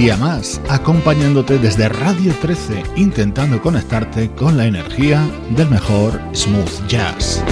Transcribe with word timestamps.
Día 0.00 0.16
más, 0.16 0.62
acompañándote 0.70 1.58
desde 1.58 1.90
Radio 1.90 2.32
13, 2.40 2.84
intentando 2.96 3.60
conectarte 3.60 4.30
con 4.30 4.56
la 4.56 4.64
energía 4.64 5.22
del 5.54 5.68
mejor 5.68 6.18
smooth 6.32 6.86
jazz. 6.88 7.44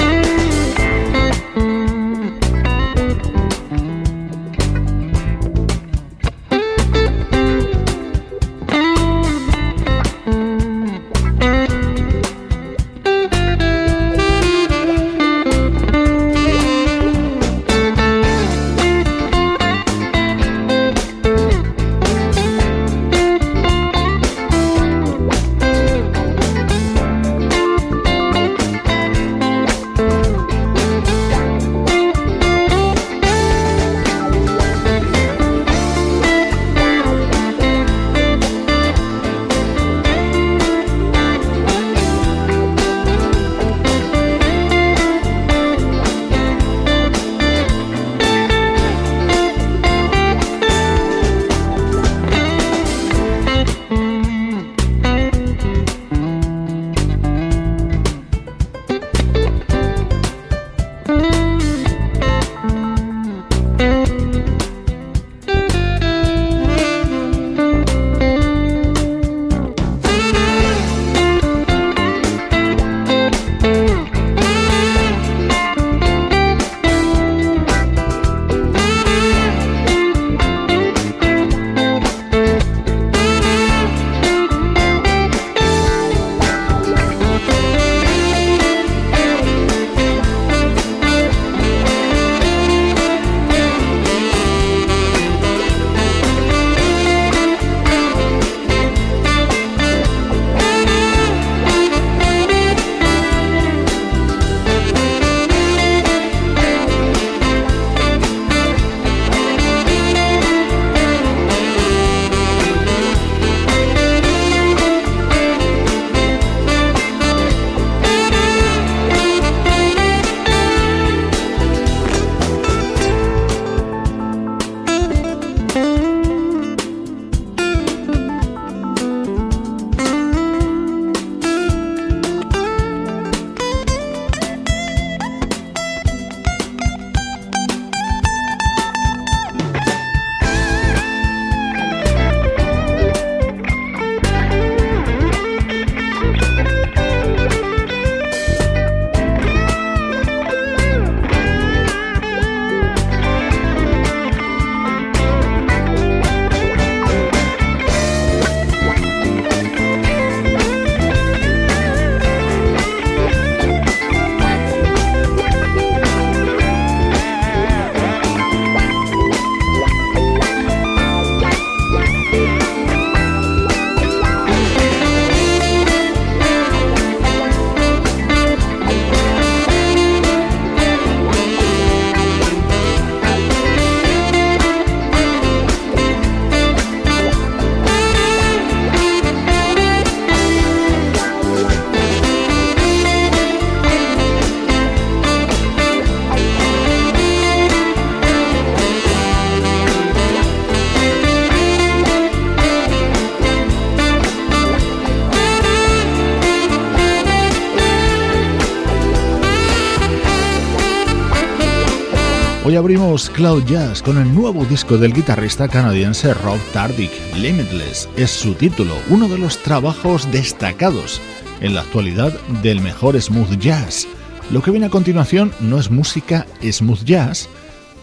Abrimos 212.78 213.28
Cloud 213.30 213.64
Jazz 213.64 214.02
con 214.02 214.19
el 214.19 214.32
nuevo 214.32 214.64
disco 214.64 214.96
del 214.96 215.12
guitarrista 215.12 215.69
canadiense 215.69 216.32
Rob 216.32 216.58
Tardick, 216.72 217.10
Limitless. 217.36 218.08
Es 218.16 218.30
su 218.30 218.54
título, 218.54 218.94
uno 219.10 219.28
de 219.28 219.36
los 219.36 219.58
trabajos 219.58 220.30
destacados 220.30 221.20
en 221.60 221.75
la 221.75 221.80
actualidad 221.80 222.32
del 222.62 222.80
mejor 222.80 223.20
smooth 223.20 223.58
jazz. 223.58 224.06
Lo 224.50 224.62
que 224.62 224.70
viene 224.70 224.86
a 224.86 224.90
continuación 224.90 225.52
no 225.60 225.78
es 225.78 225.90
música 225.90 226.46
smooth 226.62 227.02
jazz, 227.04 227.48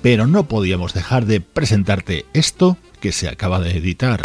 pero 0.01 0.27
no 0.27 0.47
podíamos 0.47 0.93
dejar 0.93 1.25
de 1.25 1.39
presentarte 1.39 2.25
esto 2.33 2.77
que 2.99 3.13
se 3.13 3.29
acaba 3.29 3.59
de 3.61 3.77
editar. 3.77 4.21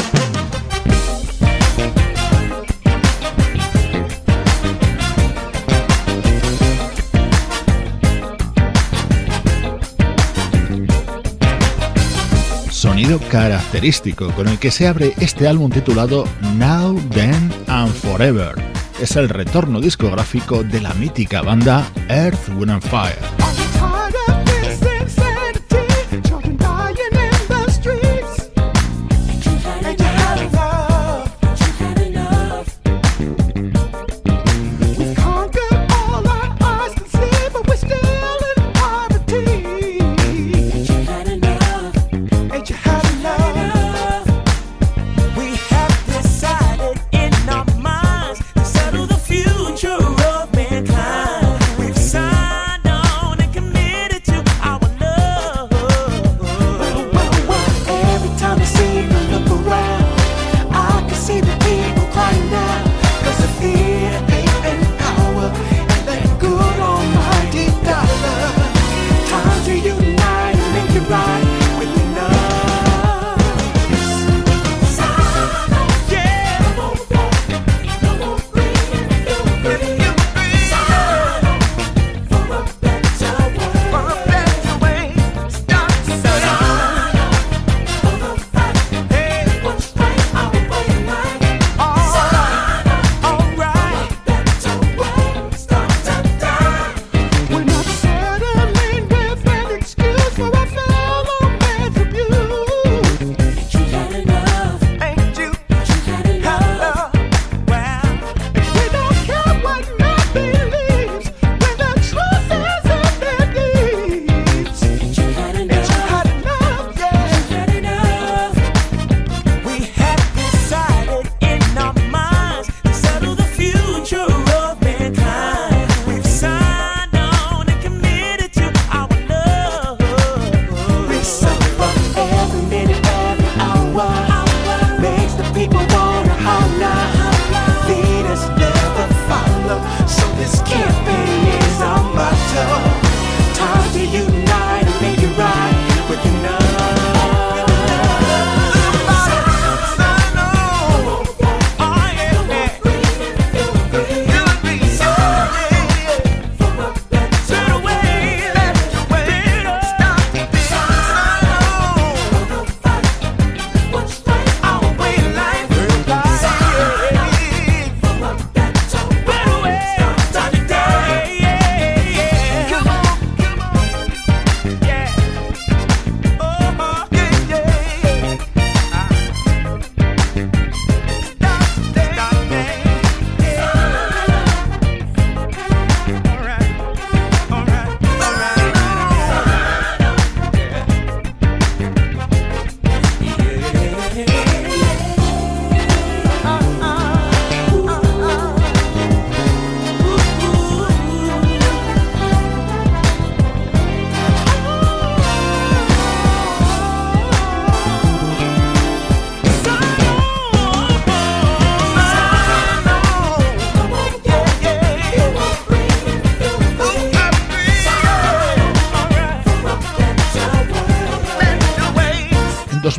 Característico 13.18 14.30
con 14.32 14.48
el 14.48 14.58
que 14.58 14.70
se 14.70 14.86
abre 14.86 15.14
este 15.18 15.48
álbum 15.48 15.70
titulado 15.70 16.24
Now, 16.56 17.00
Then 17.10 17.52
and 17.66 17.92
Forever. 17.92 18.54
Es 19.00 19.16
el 19.16 19.28
retorno 19.28 19.80
discográfico 19.80 20.62
de 20.62 20.80
la 20.80 20.94
mítica 20.94 21.42
banda 21.42 21.90
Earth, 22.08 22.48
Wind 22.56 22.70
and 22.70 22.82
Fire. 22.82 23.29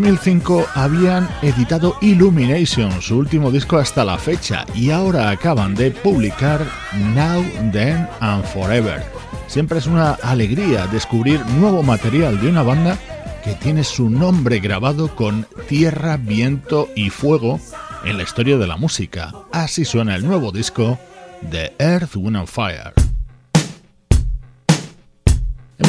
2005 0.01 0.65
habían 0.73 1.29
editado 1.43 1.95
Illumination, 2.01 3.03
su 3.03 3.19
último 3.19 3.51
disco 3.51 3.77
hasta 3.77 4.03
la 4.03 4.17
fecha, 4.17 4.65
y 4.73 4.89
ahora 4.89 5.29
acaban 5.29 5.75
de 5.75 5.91
publicar 5.91 6.65
Now, 7.13 7.43
Then 7.71 8.07
and 8.19 8.43
Forever. 8.45 9.03
Siempre 9.45 9.77
es 9.77 9.85
una 9.85 10.13
alegría 10.13 10.87
descubrir 10.87 11.45
nuevo 11.59 11.83
material 11.83 12.41
de 12.41 12.49
una 12.49 12.63
banda 12.63 12.97
que 13.43 13.53
tiene 13.53 13.83
su 13.83 14.09
nombre 14.09 14.59
grabado 14.59 15.15
con 15.15 15.45
tierra, 15.69 16.17
viento 16.17 16.89
y 16.95 17.11
fuego 17.11 17.59
en 18.03 18.17
la 18.17 18.23
historia 18.23 18.57
de 18.57 18.65
la 18.65 18.77
música. 18.77 19.31
Así 19.51 19.85
suena 19.85 20.15
el 20.15 20.25
nuevo 20.25 20.51
disco 20.51 20.97
de 21.41 21.73
Earth, 21.77 22.15
Wind 22.15 22.37
and 22.37 22.47
Fire. 22.47 23.00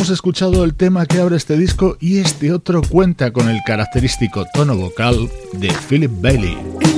Hemos 0.02 0.10
escuchado 0.10 0.64
el 0.64 0.74
tema 0.74 1.06
que 1.06 1.20
abre 1.20 1.36
este 1.36 1.56
disco 1.56 1.96
y 2.00 2.18
este 2.18 2.52
otro 2.52 2.82
cuenta 2.82 3.32
con 3.32 3.48
el 3.48 3.60
característico 3.64 4.44
tono 4.52 4.76
vocal 4.76 5.30
de 5.52 5.72
Philip 5.88 6.10
Bailey. 6.20 6.91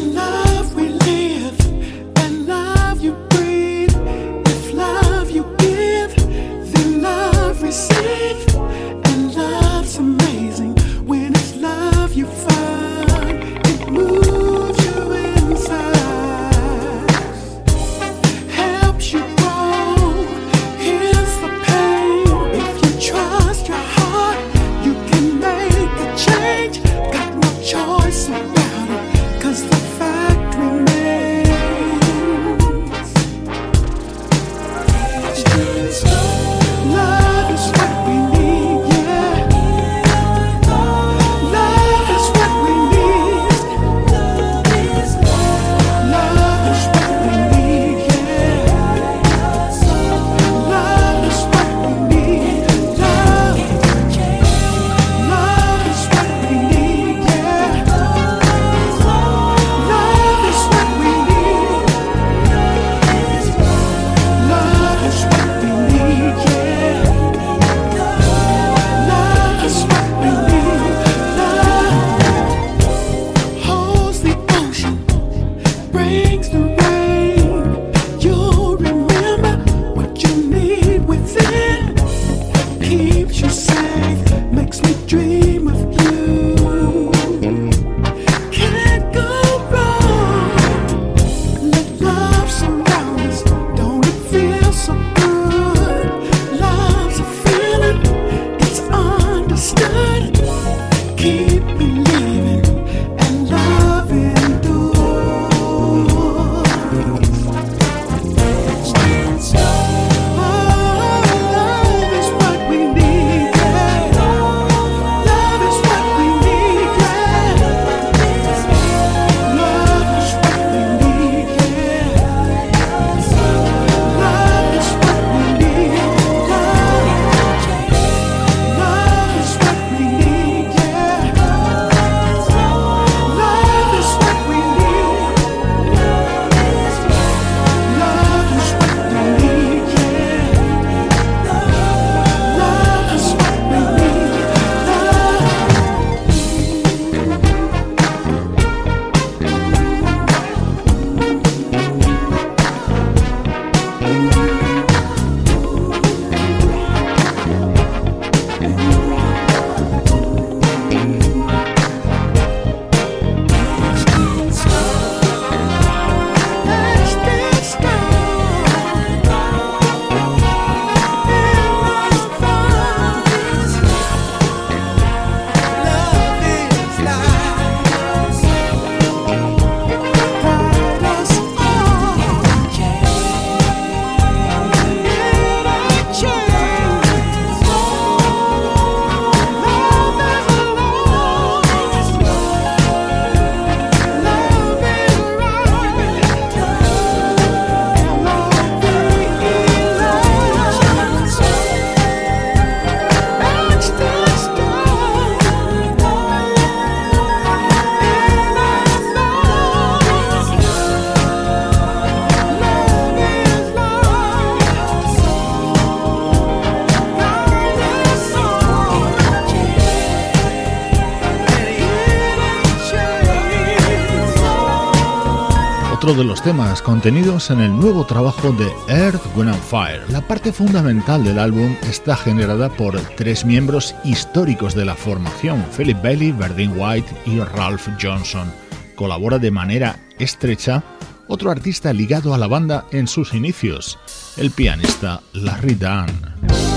De 226.12 226.24
los 226.24 226.42
temas 226.42 226.82
contenidos 226.82 227.50
en 227.50 227.60
el 227.60 227.74
nuevo 227.74 228.04
trabajo 228.04 228.52
de 228.52 228.70
Earth, 228.88 229.22
Wind 229.34 229.48
and 229.48 229.62
Fire. 229.62 230.02
La 230.10 230.20
parte 230.20 230.52
fundamental 230.52 231.24
del 231.24 231.38
álbum 231.38 231.74
está 231.88 232.14
generada 232.14 232.68
por 232.68 233.00
tres 233.16 233.46
miembros 233.46 233.94
históricos 234.04 234.74
de 234.74 234.84
la 234.84 234.96
formación, 234.96 235.64
Philip 235.74 236.02
Bailey, 236.02 236.32
Verdine 236.32 236.74
White 236.74 237.10
y 237.24 237.40
Ralph 237.40 237.88
Johnson. 238.00 238.52
Colabora 238.94 239.38
de 239.38 239.50
manera 239.50 239.98
estrecha 240.18 240.84
otro 241.26 241.50
artista 241.50 241.90
ligado 241.94 242.34
a 242.34 242.38
la 242.38 242.48
banda 242.48 242.84
en 242.90 243.06
sus 243.06 243.32
inicios, 243.32 243.98
el 244.36 244.50
pianista 244.50 245.22
Larry 245.32 245.74
Dunn. 245.74 246.73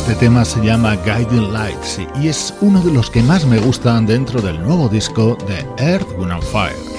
Este 0.00 0.14
tema 0.14 0.46
se 0.46 0.64
llama 0.64 0.96
Guiding 0.96 1.52
Lights 1.52 2.00
y 2.22 2.28
es 2.28 2.54
uno 2.62 2.80
de 2.80 2.90
los 2.90 3.10
que 3.10 3.22
más 3.22 3.44
me 3.44 3.58
gustan 3.58 4.06
dentro 4.06 4.40
del 4.40 4.58
nuevo 4.58 4.88
disco 4.88 5.36
de 5.46 5.58
Earth, 5.76 6.08
Wind 6.18 6.42
Fire. 6.42 6.89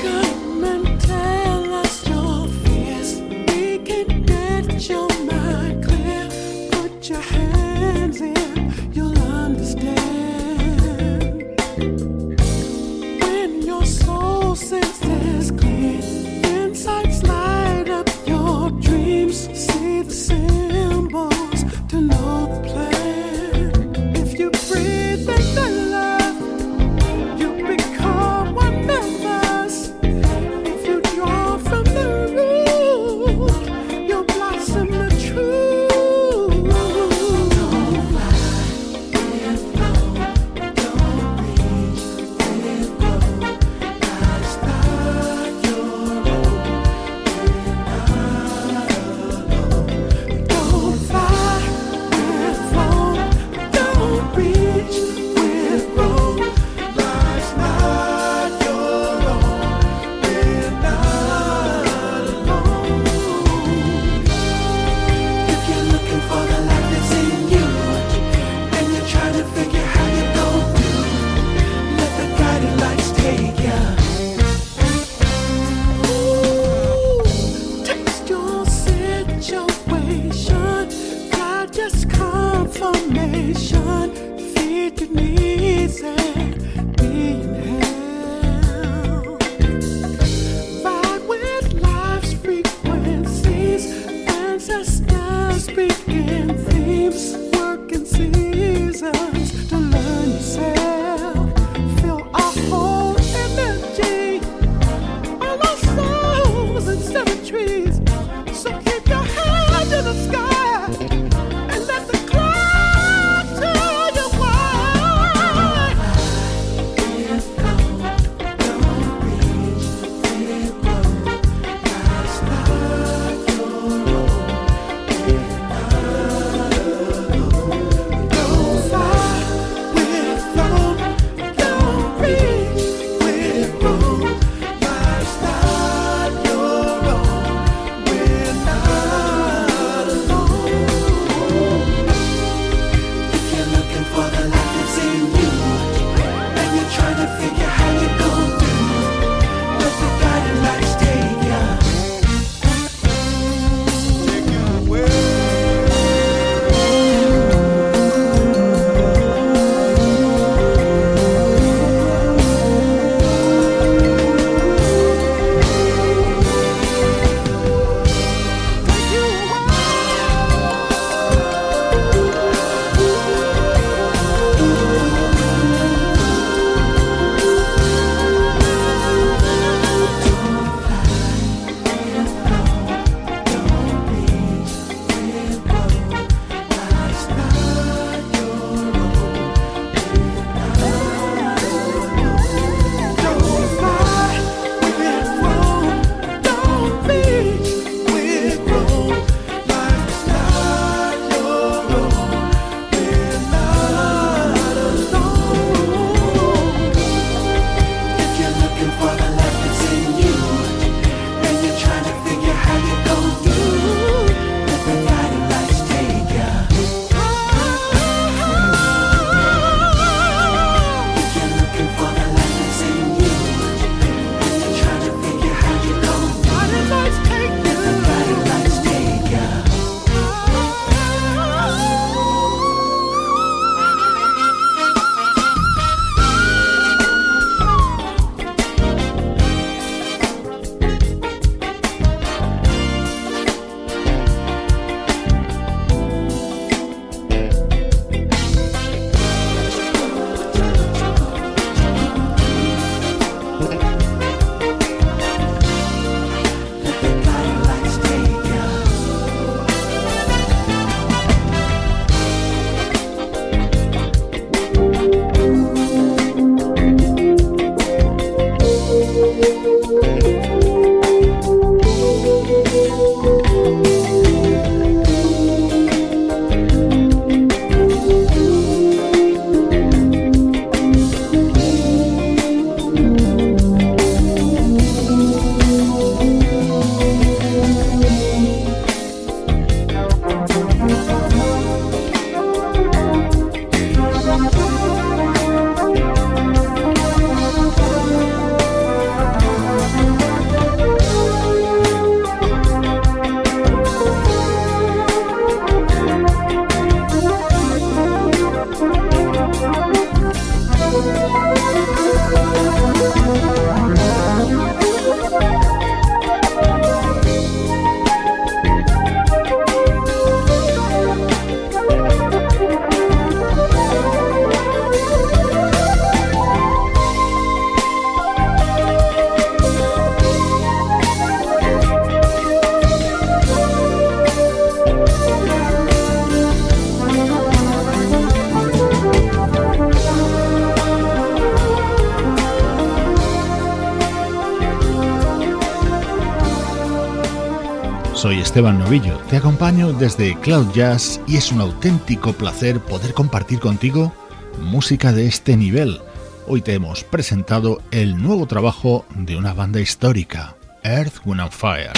Esteban 348.51 348.79
Novillo, 348.79 349.17
te 349.29 349.37
acompaño 349.37 349.93
desde 349.93 350.37
Cloud 350.41 350.73
Jazz 350.73 351.21
y 351.25 351.37
es 351.37 351.53
un 351.53 351.61
auténtico 351.61 352.33
placer 352.33 352.81
poder 352.81 353.13
compartir 353.13 353.61
contigo 353.61 354.13
música 354.59 355.13
de 355.13 355.25
este 355.25 355.55
nivel. 355.55 356.01
Hoy 356.47 356.61
te 356.61 356.73
hemos 356.73 357.05
presentado 357.05 357.81
el 357.91 358.21
nuevo 358.21 358.47
trabajo 358.47 359.05
de 359.15 359.37
una 359.37 359.53
banda 359.53 359.79
histórica, 359.79 360.57
Earth, 360.83 361.21
Wind 361.23 361.39
and 361.39 361.51
Fire. 361.53 361.93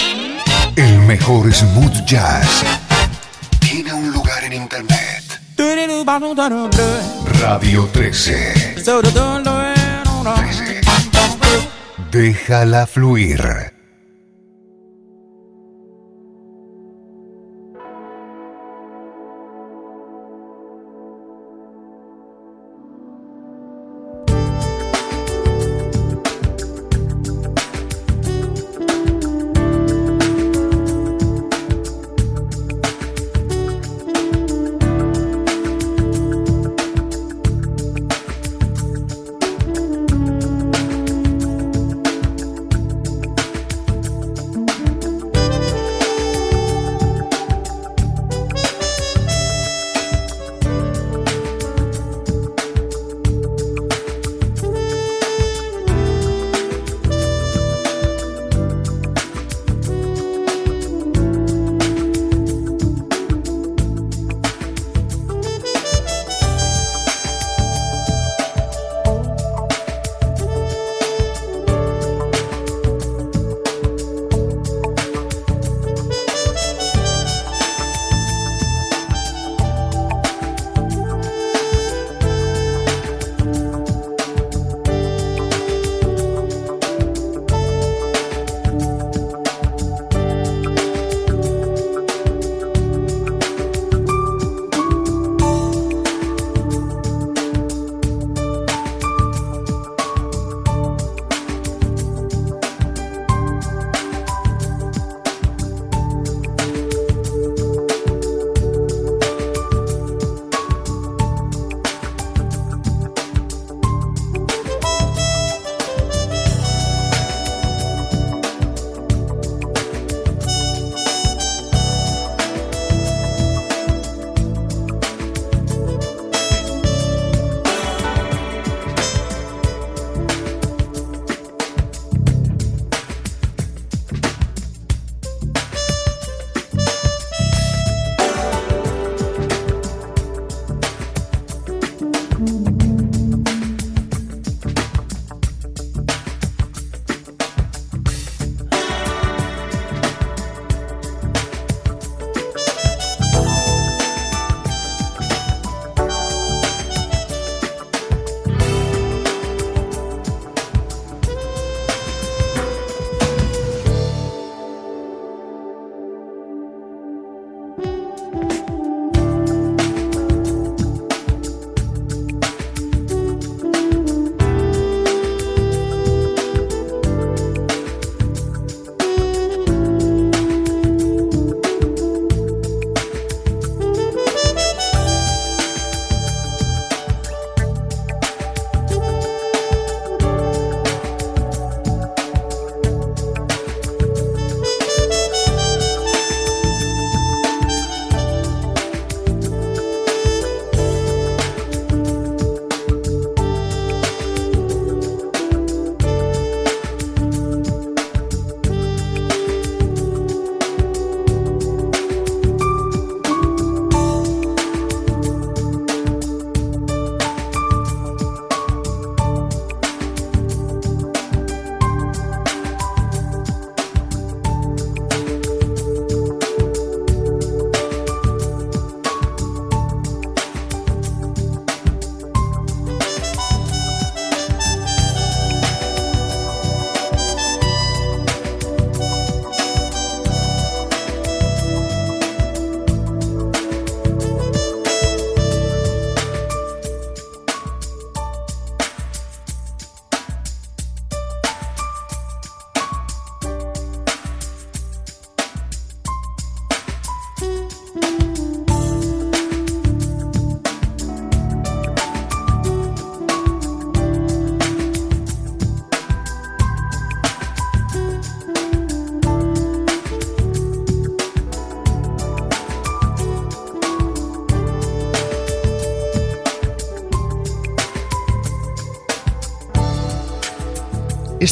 El 0.76 1.00
mejor 1.00 1.52
smooth 1.52 2.04
jazz 2.06 2.62
tiene 3.58 3.92
un 3.92 4.12
lugar 4.12 4.44
en 4.44 4.52
internet. 4.52 5.24
Radio 7.40 7.88
13. 7.92 8.74
13. 8.76 8.84
Déjala 12.12 12.86
fluir. 12.86 13.73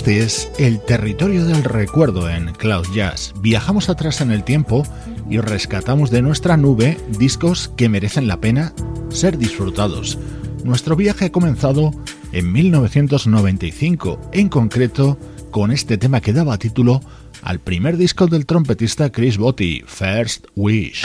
Este 0.03 0.19
es 0.19 0.51
el 0.59 0.81
territorio 0.81 1.45
del 1.45 1.63
recuerdo 1.63 2.29
en 2.29 2.53
Cloud 2.55 2.87
Jazz. 2.93 3.33
Viajamos 3.41 3.89
atrás 3.89 4.21
en 4.21 4.33
el 4.33 4.43
tiempo 4.43 4.85
y 5.31 5.39
rescatamos 5.39 6.11
de 6.11 6.23
nuestra 6.23 6.57
nube 6.57 6.99
discos 7.21 7.71
que 7.77 7.89
merecen 7.89 8.27
la 8.27 8.41
pena 8.41 8.73
ser 9.11 9.39
disfrutados. 9.39 10.19
Nuestro 10.65 10.97
viaje 10.97 11.27
ha 11.27 11.31
comenzado 11.31 11.93
en 12.33 12.51
1995, 12.51 14.21
en 14.33 14.49
concreto 14.49 15.19
con 15.53 15.71
este 15.71 15.99
tema 15.99 16.21
que 16.21 16.33
daba 16.33 16.59
título 16.59 17.01
al 17.41 17.61
primer 17.61 17.97
disco 17.97 18.27
del 18.27 18.45
trompetista 18.45 19.13
Chris 19.13 19.39
Botti, 19.39 19.85
First 19.87 20.49
Wish. 20.57 21.05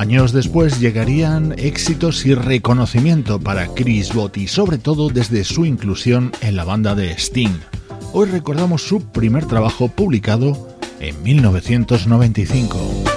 Años 0.00 0.32
después 0.32 0.80
llegarían 0.80 1.54
éxitos 1.58 2.24
y 2.24 2.34
reconocimiento 2.34 3.38
para 3.38 3.66
Chris 3.74 4.14
Botti, 4.14 4.48
sobre 4.48 4.78
todo 4.78 5.10
desde 5.10 5.44
su 5.44 5.66
inclusión 5.66 6.32
en 6.40 6.56
la 6.56 6.64
banda 6.64 6.94
de 6.94 7.10
Sting. 7.10 7.60
Hoy 8.14 8.30
recordamos 8.30 8.80
su 8.80 9.02
primer 9.12 9.44
trabajo 9.44 9.88
publicado 9.88 10.68
en 11.00 11.22
1995. 11.22 13.09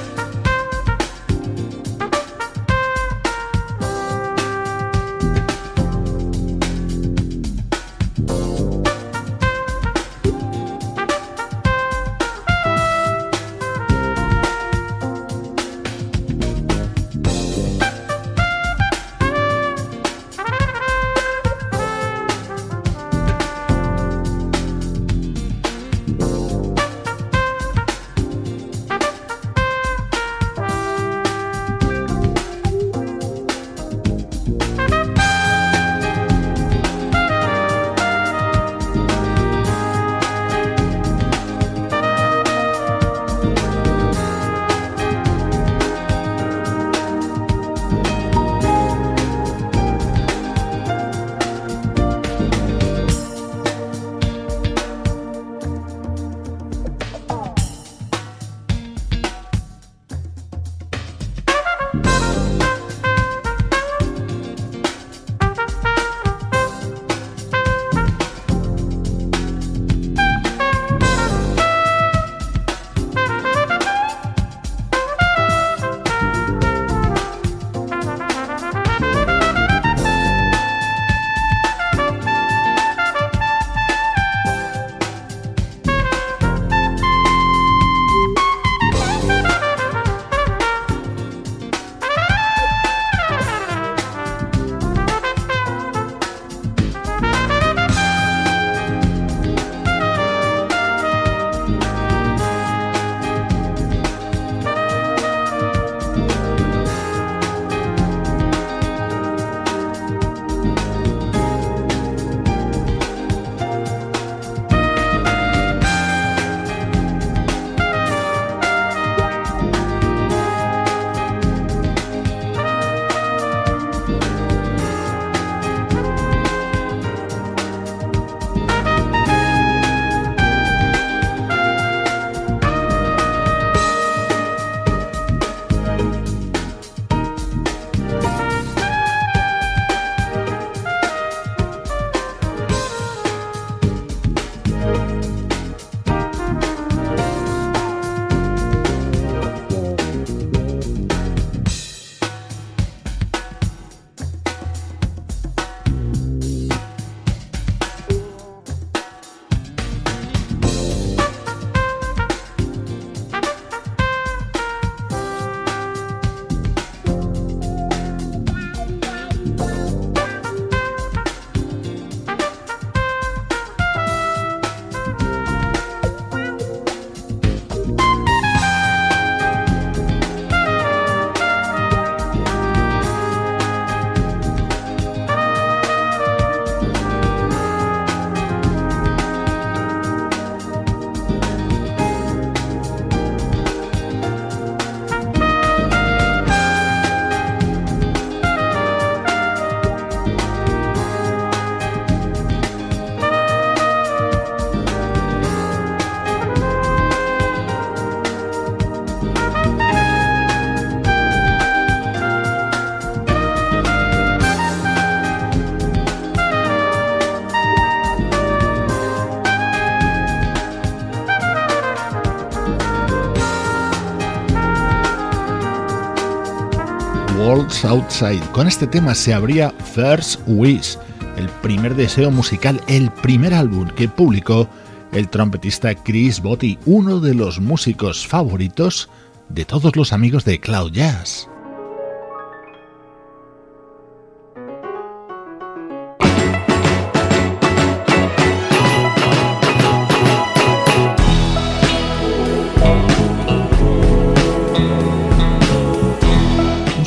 Outside. 227.85 228.41
Con 228.51 228.67
este 228.67 228.87
tema 228.87 229.15
se 229.15 229.33
abría 229.33 229.71
First 229.93 230.41
Wish, 230.47 230.97
el 231.37 231.49
primer 231.61 231.95
deseo 231.95 232.31
musical, 232.31 232.81
el 232.87 233.11
primer 233.11 233.53
álbum 233.53 233.87
que 233.89 234.07
publicó 234.07 234.67
el 235.11 235.29
trompetista 235.29 235.93
Chris 235.95 236.41
Botti, 236.41 236.77
uno 236.85 237.19
de 237.19 237.33
los 237.33 237.59
músicos 237.59 238.25
favoritos 238.27 239.09
de 239.49 239.65
todos 239.65 239.95
los 239.95 240.13
amigos 240.13 240.45
de 240.45 240.59
Cloud 240.59 240.91
Jazz. 240.91 241.47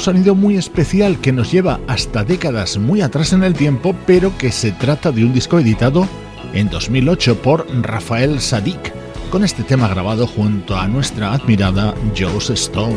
Sonido 0.06 0.36
muy 0.36 0.56
especial 0.56 1.18
que 1.18 1.32
nos 1.32 1.50
lleva 1.50 1.80
hasta 1.88 2.22
décadas 2.22 2.78
muy 2.78 3.00
atrás 3.00 3.32
en 3.32 3.42
el 3.42 3.54
tiempo, 3.54 3.92
pero 4.06 4.38
que 4.38 4.52
se 4.52 4.70
trata 4.70 5.10
de 5.10 5.24
un 5.24 5.34
disco 5.34 5.58
editado 5.58 6.06
en 6.54 6.70
2008 6.70 7.42
por 7.42 7.66
Rafael 7.82 8.38
Sadik, 8.38 8.92
con 9.30 9.42
este 9.42 9.64
tema 9.64 9.88
grabado 9.88 10.28
junto 10.28 10.76
a 10.76 10.86
nuestra 10.86 11.32
admirada 11.32 11.92
Joss 12.16 12.50
Stone. 12.50 12.94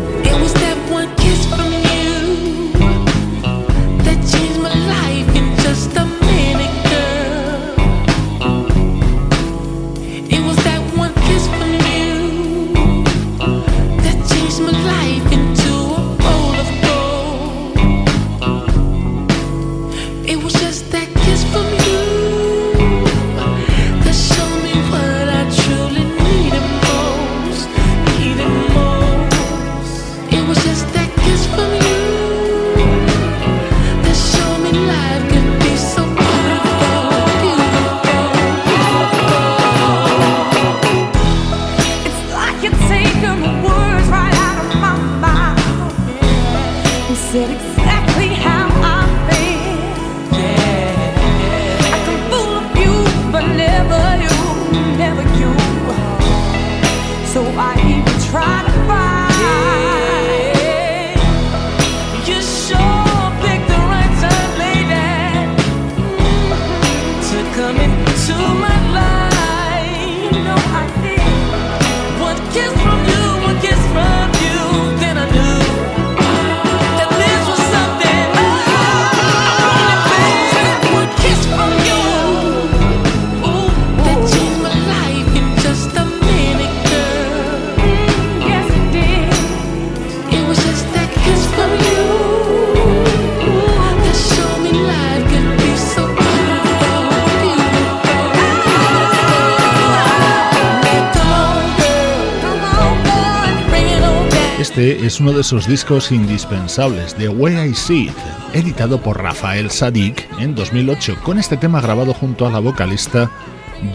Uno 105.29 105.35
de 105.35 105.41
esos 105.41 105.67
discos 105.67 106.11
indispensables, 106.11 107.13
The 107.13 107.29
Way 107.29 107.69
I 107.69 107.75
See 107.75 108.05
It, 108.05 108.15
editado 108.53 108.99
por 108.99 109.21
Rafael 109.21 109.69
Sadik 109.69 110.27
en 110.39 110.55
2008, 110.55 111.17
con 111.21 111.37
este 111.37 111.55
tema 111.55 111.81
grabado 111.81 112.15
junto 112.15 112.47
a 112.47 112.49
la 112.49 112.57
vocalista 112.57 113.29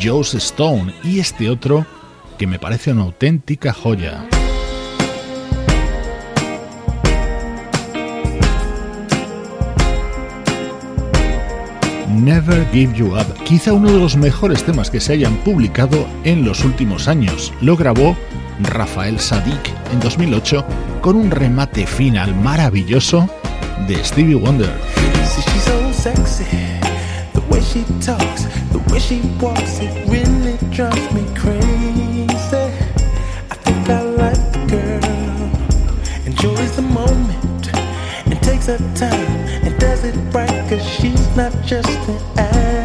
Joss 0.00 0.34
Stone 0.34 0.94
y 1.02 1.18
este 1.18 1.50
otro 1.50 1.86
que 2.38 2.46
me 2.46 2.60
parece 2.60 2.92
una 2.92 3.02
auténtica 3.02 3.72
joya. 3.72 4.24
Never 12.14 12.64
Give 12.70 12.94
You 12.94 13.08
Up, 13.08 13.34
quizá 13.44 13.72
uno 13.72 13.90
de 13.90 13.98
los 13.98 14.16
mejores 14.16 14.62
temas 14.62 14.88
que 14.88 15.00
se 15.00 15.14
hayan 15.14 15.36
publicado 15.38 16.06
en 16.22 16.44
los 16.44 16.64
últimos 16.64 17.08
años. 17.08 17.52
Lo 17.60 17.76
grabó 17.76 18.16
Rafael 18.60 19.18
Sadik 19.18 19.73
en 19.92 20.00
2008 20.00 20.64
con 21.00 21.16
un 21.16 21.30
remate 21.30 21.86
final 21.86 22.34
maravilloso 22.34 23.28
de 23.86 24.02
Stevie 24.04 24.34
Wonder. 24.34 24.72
Takes 38.44 38.66
her 38.66 38.76
time, 38.94 39.30
and 39.64 39.78
does 39.80 40.04
it 40.04 40.14
right, 40.34 40.68
cause 40.68 40.86
she's 40.86 41.34
not 41.34 41.50
just 41.64 41.88
an 41.88 42.38
average. 42.38 42.83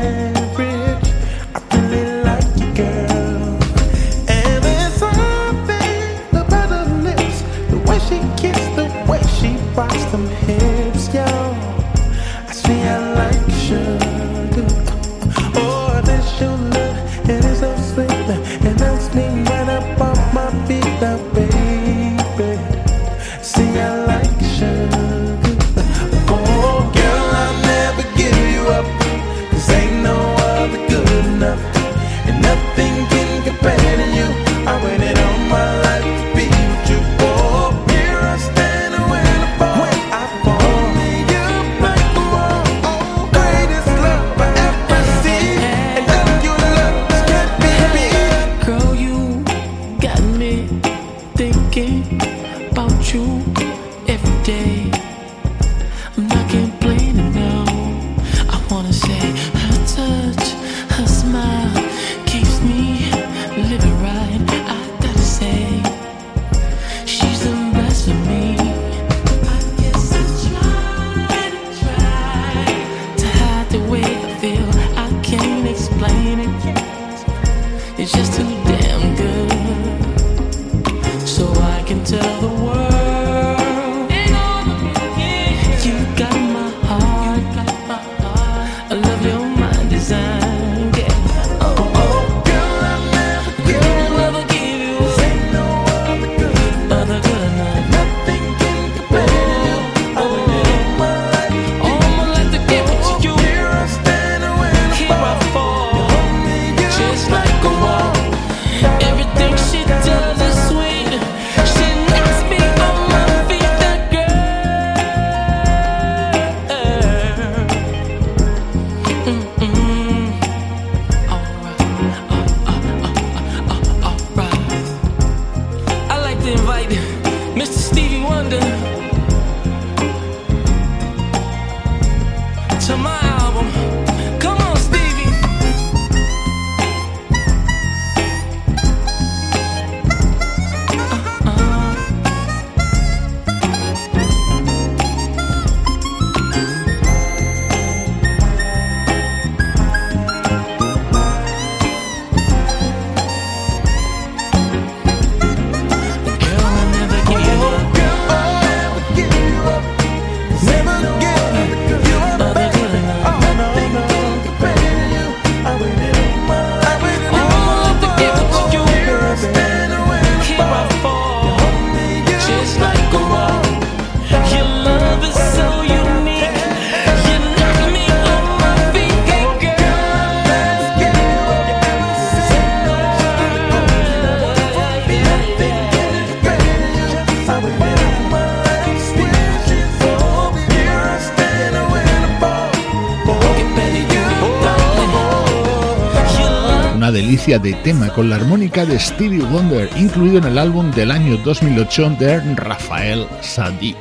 Delicia 197.12 197.60
de 197.60 197.74
tema 197.74 198.10
con 198.10 198.30
la 198.30 198.36
armónica 198.36 198.86
de 198.86 199.00
Stevie 199.00 199.44
Wonder, 199.44 199.90
incluido 199.96 200.38
en 200.40 200.46
el 200.46 200.58
álbum 200.58 200.92
del 200.92 201.12
año 201.12 201.38
2008 201.38 202.18
de 202.20 202.56
Rafael 202.56 203.28
Sadik. 203.42 203.98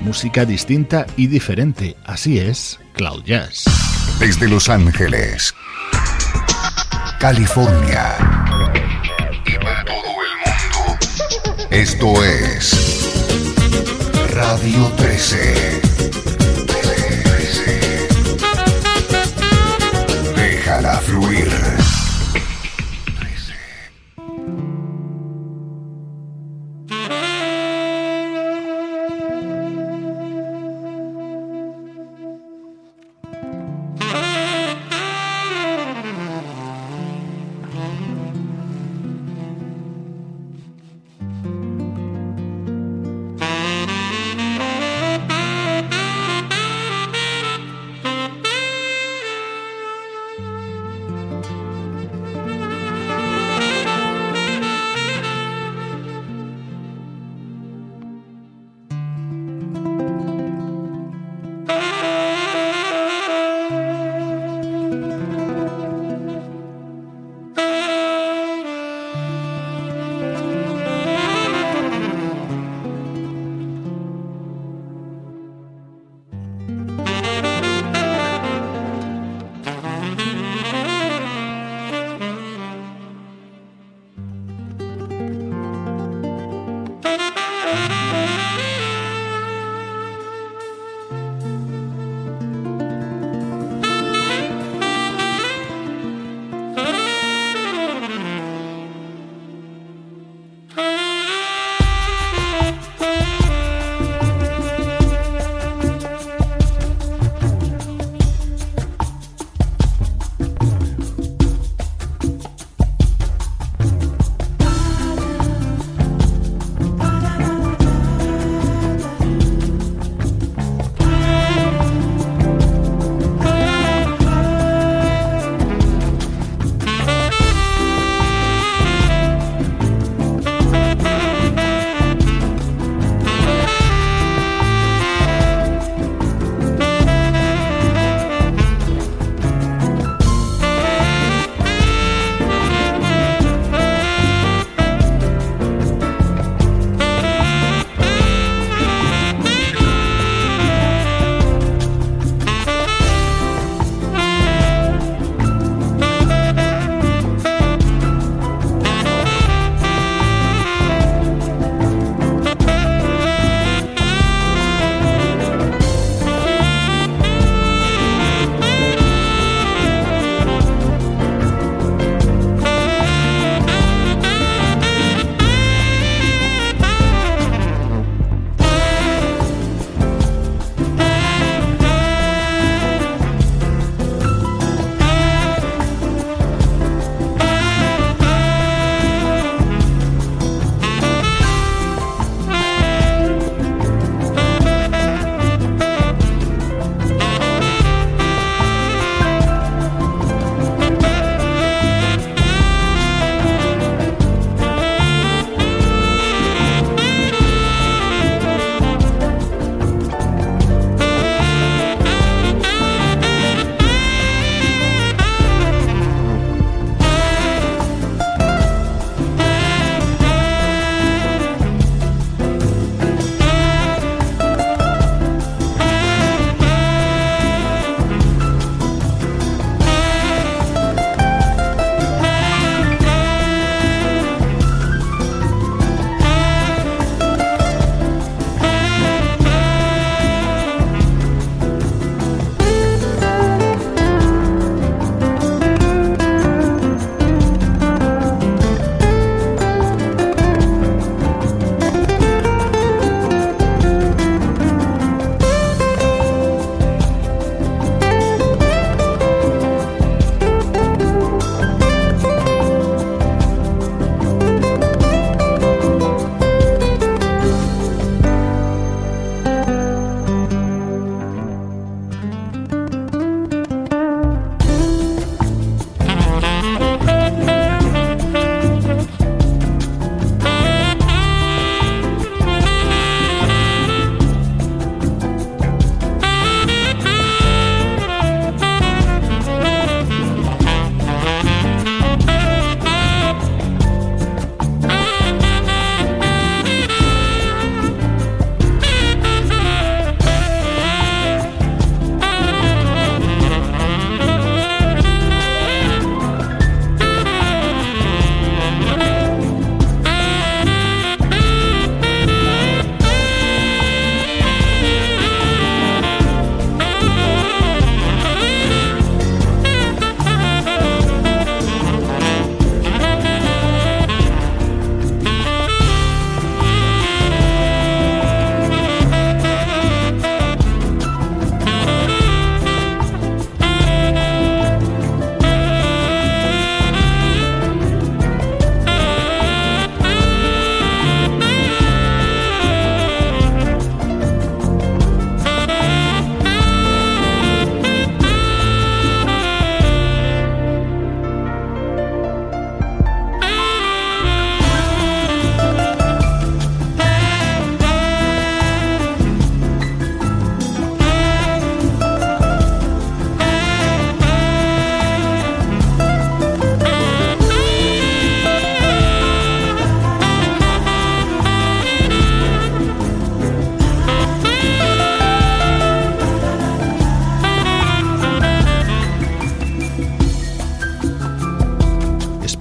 Música 0.00 0.44
distinta 0.44 1.06
y 1.16 1.26
diferente, 1.26 1.96
así 2.04 2.38
es 2.38 2.78
Cloud. 2.92 3.24
Desde 4.20 4.48
Los 4.48 4.68
Ángeles, 4.68 5.54
California 7.18 8.16
y 9.46 9.52
para 9.64 9.84
todo 9.84 9.96
el 9.96 10.32
mundo, 10.44 10.98
esto 11.70 12.24
es 12.24 13.06
Radio 14.32 14.86
13. 14.96 15.80
Déjala 20.36 20.98
fluir. 20.98 21.75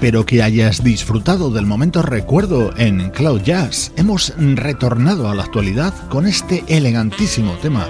Espero 0.05 0.23
que 0.23 0.43
hayas 0.43 0.83
disfrutado 0.83 1.49
del 1.49 1.65
momento 1.65 2.03
recuerdo 2.03 2.77
en 2.77 3.09
Cloud 3.09 3.41
Jazz. 3.41 3.91
Hemos 3.97 4.35
retornado 4.37 5.31
a 5.31 5.33
la 5.33 5.41
actualidad 5.41 5.95
con 6.09 6.27
este 6.27 6.63
elegantísimo 6.67 7.53
tema, 7.53 7.89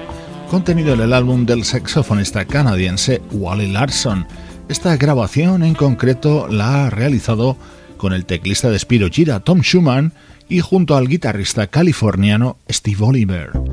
contenido 0.49 0.93
en 0.93 1.01
el 1.01 1.11
álbum 1.11 1.45
del 1.45 1.65
saxofonista 1.65 2.45
canadiense 2.45 3.21
Wally 3.31 3.69
Larson. 3.69 4.25
Esta 4.69 4.95
grabación 4.95 5.61
en 5.61 5.73
concreto 5.73 6.47
la 6.47 6.85
ha 6.85 6.89
realizado 6.89 7.57
con 7.97 8.13
el 8.13 8.25
teclista 8.25 8.69
de 8.69 8.79
Spiro 8.79 9.09
Gira 9.09 9.41
Tom 9.41 9.59
Schumann 9.59 10.13
y 10.47 10.61
junto 10.61 10.95
al 10.95 11.09
guitarrista 11.09 11.67
californiano 11.67 12.55
Steve 12.69 13.03
Oliver. 13.03 13.64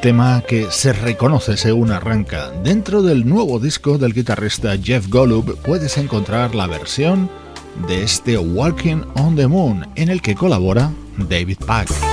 Tema 0.00 0.42
que 0.46 0.70
se 0.70 0.92
reconoce 0.92 1.56
según 1.56 1.92
arranca. 1.92 2.50
Dentro 2.62 3.02
del 3.02 3.28
nuevo 3.28 3.60
disco 3.60 3.98
del 3.98 4.14
guitarrista 4.14 4.76
Jeff 4.82 5.08
Golub 5.08 5.58
puedes 5.58 5.98
encontrar 5.98 6.54
la 6.54 6.66
versión 6.66 7.30
de 7.86 8.02
este 8.02 8.38
Walking 8.38 9.02
on 9.14 9.36
the 9.36 9.46
Moon 9.46 9.86
en 9.96 10.08
el 10.08 10.22
que 10.22 10.34
colabora 10.34 10.90
David 11.28 11.58
Pack. 11.66 12.09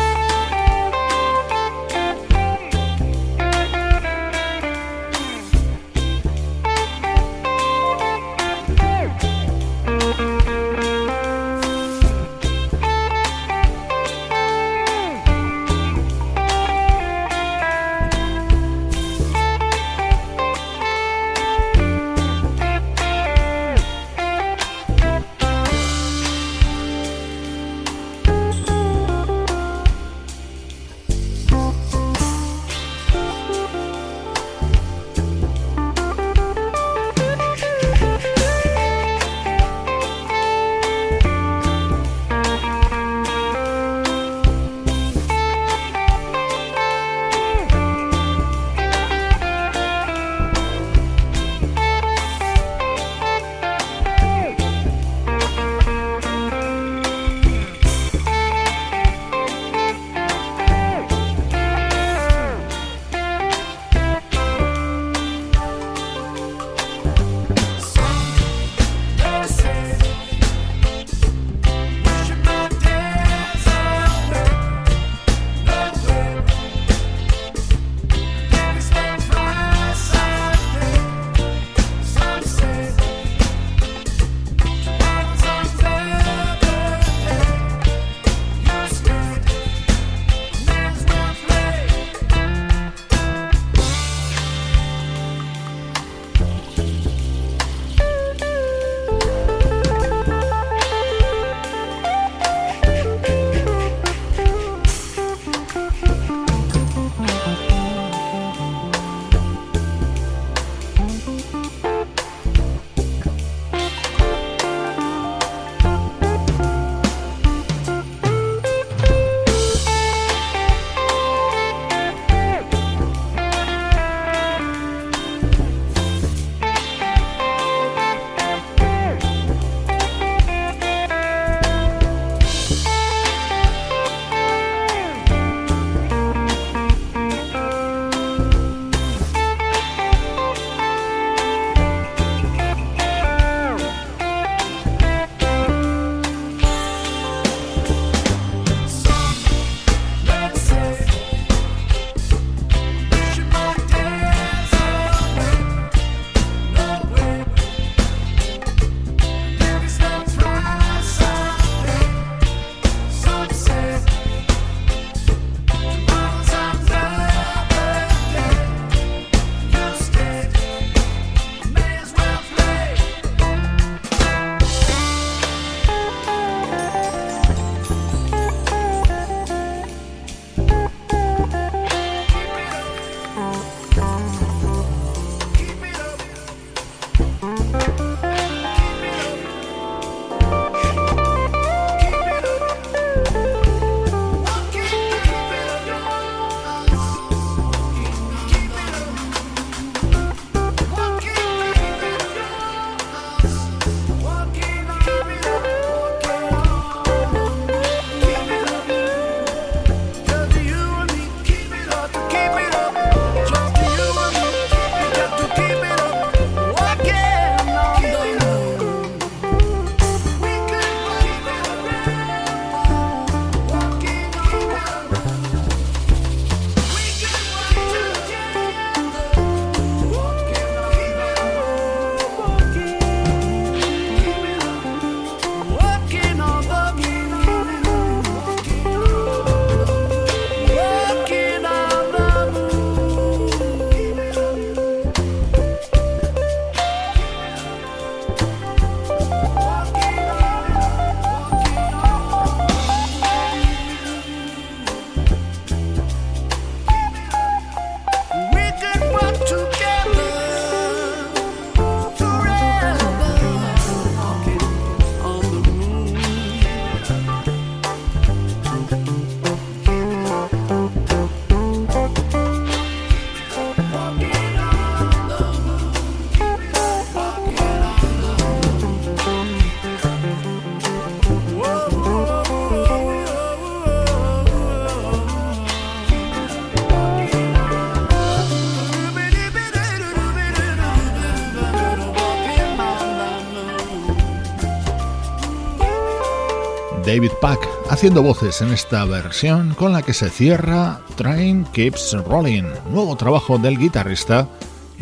Haciendo 297.98 298.22
voces 298.22 298.62
en 298.62 298.72
esta 298.72 299.04
versión 299.06 299.74
con 299.74 299.92
la 299.92 300.04
que 300.04 300.14
se 300.14 300.30
cierra 300.30 301.02
Train 301.16 301.66
Keeps 301.74 302.16
Rolling, 302.28 302.66
nuevo 302.92 303.16
trabajo 303.16 303.58
del 303.58 303.80
guitarrista 303.80 304.48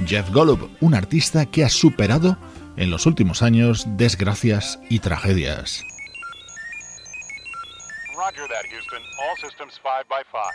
Jeff 0.05 0.31
Golub, 0.31 0.69
un 0.79 0.93
artista 0.95 1.45
que 1.45 1.65
ha 1.65 1.69
superado 1.69 2.37
en 2.77 2.89
los 2.89 3.05
últimos 3.05 3.41
años 3.41 3.83
desgracias 3.85 4.79
y 4.89 4.99
tragedias. 4.99 5.83
Roger 8.15 8.47
that, 8.47 8.63
Houston. 8.71 9.01
All 9.19 9.35
systems 9.41 9.77
5 9.83 10.07
by 10.07 10.23
5. 10.31 10.53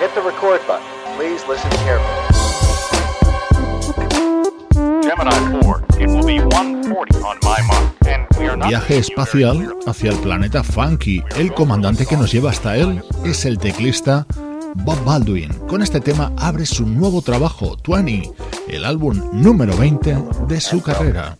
Hit 0.00 0.12
the 0.14 0.20
record 0.20 0.66
button. 0.66 0.82
Please 1.16 1.46
listen 1.46 1.70
carefully. 1.84 2.42
Gemini 5.04 5.51
Viaje 8.68 8.98
espacial 8.98 9.76
hacia 9.86 10.10
el 10.10 10.18
planeta 10.18 10.62
Funky. 10.62 11.22
El 11.36 11.52
comandante 11.52 12.06
que 12.06 12.16
nos 12.16 12.32
lleva 12.32 12.50
hasta 12.50 12.76
él 12.76 13.02
es 13.24 13.44
el 13.44 13.58
teclista 13.58 14.26
Bob 14.76 15.04
Baldwin. 15.04 15.52
Con 15.68 15.82
este 15.82 16.00
tema 16.00 16.32
abre 16.36 16.66
su 16.66 16.86
nuevo 16.86 17.22
trabajo, 17.22 17.76
20, 17.86 18.30
el 18.68 18.84
álbum 18.84 19.20
número 19.32 19.76
20 19.76 20.16
de 20.48 20.60
su 20.60 20.80
carrera. 20.80 21.36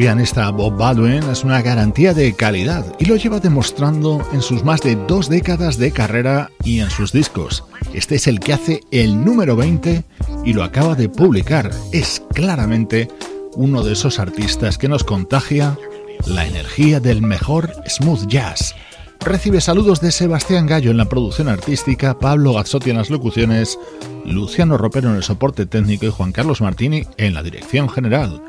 Pianista 0.00 0.48
Bob 0.48 0.78
Baldwin 0.78 1.22
es 1.24 1.44
una 1.44 1.60
garantía 1.60 2.14
de 2.14 2.32
calidad 2.32 2.86
y 2.98 3.04
lo 3.04 3.16
lleva 3.16 3.38
demostrando 3.38 4.26
en 4.32 4.40
sus 4.40 4.64
más 4.64 4.80
de 4.80 4.96
dos 4.96 5.28
décadas 5.28 5.76
de 5.76 5.92
carrera 5.92 6.50
y 6.64 6.80
en 6.80 6.88
sus 6.88 7.12
discos. 7.12 7.64
Este 7.92 8.14
es 8.14 8.26
el 8.26 8.40
que 8.40 8.54
hace 8.54 8.80
el 8.92 9.22
número 9.22 9.56
20 9.56 10.02
y 10.46 10.54
lo 10.54 10.64
acaba 10.64 10.94
de 10.94 11.10
publicar. 11.10 11.70
Es 11.92 12.22
claramente 12.32 13.08
uno 13.56 13.82
de 13.82 13.92
esos 13.92 14.18
artistas 14.18 14.78
que 14.78 14.88
nos 14.88 15.04
contagia 15.04 15.76
la 16.24 16.46
energía 16.46 16.98
del 16.98 17.20
mejor 17.20 17.70
smooth 17.86 18.26
jazz. 18.26 18.74
Recibe 19.20 19.60
saludos 19.60 20.00
de 20.00 20.12
Sebastián 20.12 20.66
Gallo 20.66 20.90
en 20.92 20.96
la 20.96 21.10
producción 21.10 21.50
artística, 21.50 22.18
Pablo 22.18 22.54
Gazzotti 22.54 22.88
en 22.88 22.96
las 22.96 23.10
locuciones, 23.10 23.78
Luciano 24.24 24.78
Ropero 24.78 25.10
en 25.10 25.16
el 25.16 25.22
soporte 25.22 25.66
técnico 25.66 26.06
y 26.06 26.10
Juan 26.10 26.32
Carlos 26.32 26.62
Martini 26.62 27.04
en 27.18 27.34
la 27.34 27.42
dirección 27.42 27.90
general. 27.90 28.40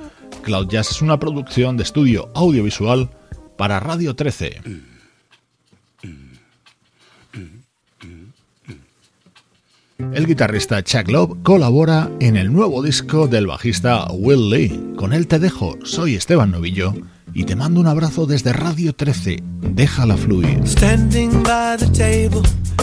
Cloud 0.41 0.67
Jazz 0.69 0.91
es 0.91 1.01
una 1.01 1.19
producción 1.19 1.77
de 1.77 1.83
estudio 1.83 2.29
audiovisual 2.33 3.09
para 3.57 3.79
Radio 3.79 4.15
13. 4.15 4.61
El 10.13 10.25
guitarrista 10.25 10.83
Chuck 10.83 11.09
Love 11.09 11.37
colabora 11.43 12.09
en 12.19 12.35
el 12.35 12.51
nuevo 12.51 12.81
disco 12.81 13.27
del 13.27 13.47
bajista 13.47 14.07
Will 14.11 14.49
Lee. 14.49 14.93
Con 14.95 15.13
él 15.13 15.27
te 15.27 15.39
dejo, 15.39 15.77
soy 15.83 16.15
Esteban 16.15 16.51
Novillo 16.51 16.93
y 17.33 17.43
te 17.45 17.55
mando 17.55 17.79
un 17.79 17.87
abrazo 17.87 18.25
desde 18.25 18.51
Radio 18.51 18.93
13. 18.93 19.41
Déjala 19.61 20.17
fluir. 20.17 20.67
Standing 20.67 21.43
by 21.43 21.77
the 21.77 21.87
table, 21.93 22.41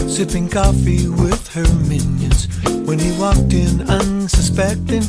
sipping 0.08 0.48
coffee 0.48 1.08
with 1.08 1.40
her 1.54 1.68
minions. 1.88 2.48
When 2.86 2.98
he 2.98 3.10
walked 3.18 3.52
in 3.52 3.82
unsuspecting, 3.90 5.02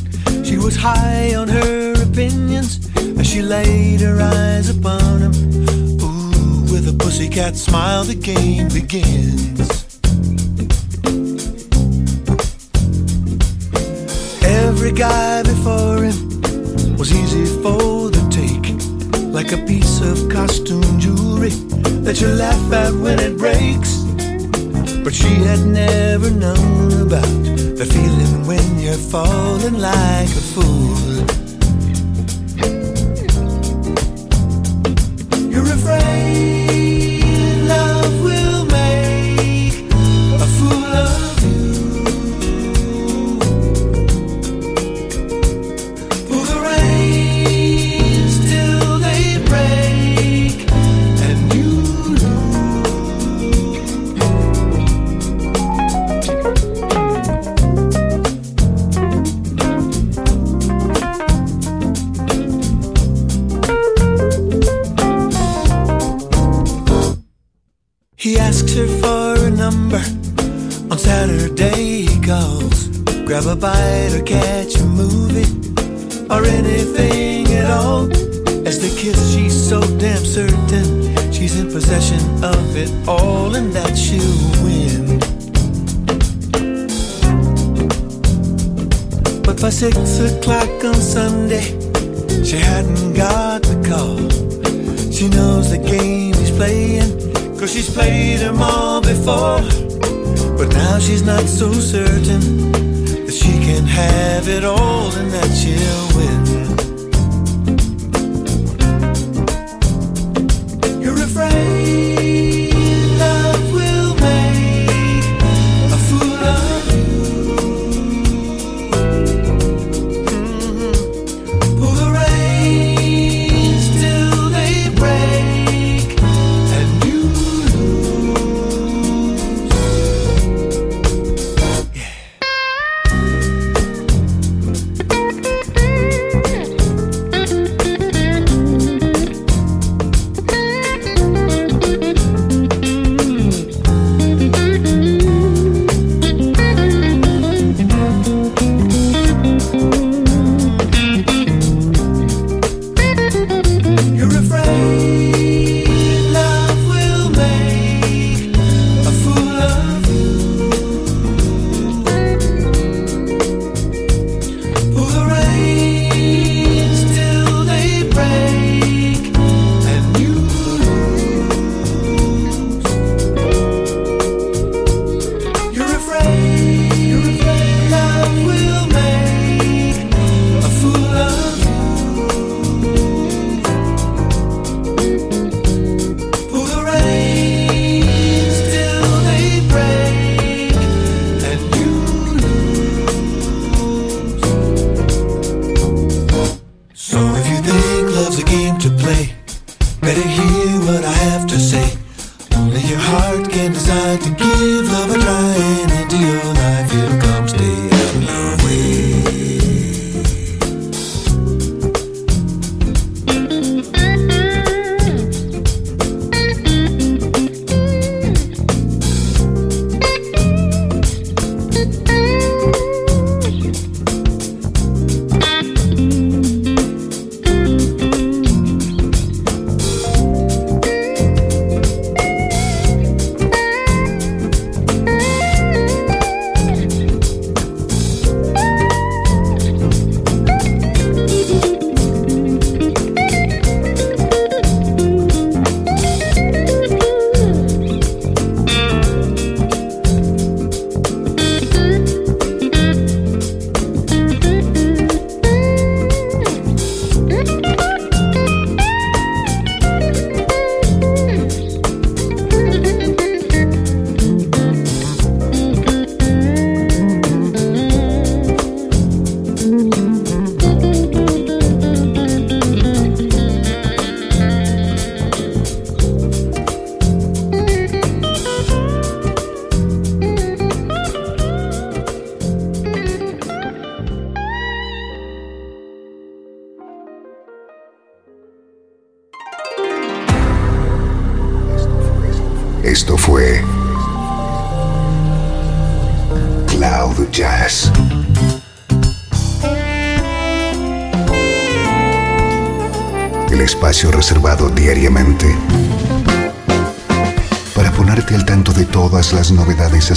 she 0.43 0.57
was 0.57 0.75
high 0.75 1.35
on 1.35 1.47
her 1.47 1.93
opinions 2.01 2.79
as 3.19 3.27
she 3.27 3.41
laid 3.41 4.01
her 4.01 4.19
eyes 4.21 4.69
upon 4.69 5.21
him. 5.21 5.33
Ooh, 6.01 6.61
with 6.71 6.87
a 6.87 6.95
pussycat 6.97 7.55
smile, 7.55 8.03
the 8.03 8.15
game 8.15 8.67
begins. 8.69 9.59
Every 14.43 14.91
guy 14.91 15.43
before 15.43 16.03
him 16.03 16.97
was 16.97 17.13
easy 17.13 17.45
for 17.61 18.09
the 18.09 18.23
take, 18.29 18.67
like 19.33 19.51
a 19.51 19.65
piece 19.65 20.01
of 20.01 20.29
costume 20.29 20.99
jewelry 20.99 21.51
that 22.03 22.19
you 22.21 22.27
laugh 22.27 22.73
at 22.73 22.93
when 22.93 23.19
it 23.19 23.37
breaks. 23.37 24.08
But 25.03 25.13
she 25.13 25.33
had 25.49 25.65
never 25.65 26.29
known 26.29 27.01
about 27.01 27.43
the 27.79 27.85
feeling 27.85 28.45
when 28.45 28.79
you're 28.79 29.03
falling 29.13 29.79
like 29.79 30.29
a 30.29 30.43
fool. 30.53 30.88